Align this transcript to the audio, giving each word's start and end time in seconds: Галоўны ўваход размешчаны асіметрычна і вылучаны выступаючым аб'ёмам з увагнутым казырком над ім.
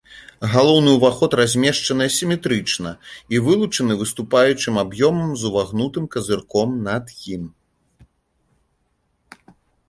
Галоўны 0.51 0.93
ўваход 0.93 1.33
размешчаны 1.39 2.07
асіметрычна 2.11 2.93
і 3.35 3.41
вылучаны 3.47 3.97
выступаючым 3.99 4.79
аб'ёмам 4.85 5.29
з 5.43 5.47
увагнутым 5.51 6.09
казырком 6.17 6.69
над 6.89 7.15
ім. 7.35 7.45